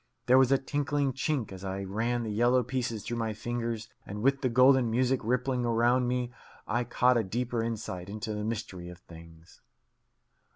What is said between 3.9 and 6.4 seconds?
and with the golden music rippling round me